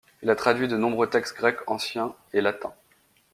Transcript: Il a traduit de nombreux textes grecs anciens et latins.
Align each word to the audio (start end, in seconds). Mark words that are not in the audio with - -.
Il 0.23 0.31
a 0.31 0.35
traduit 0.35 0.67
de 0.67 0.77
nombreux 0.77 1.07
textes 1.11 1.37
grecs 1.37 1.59
anciens 1.69 2.15
et 2.33 2.41
latins. 2.41 2.73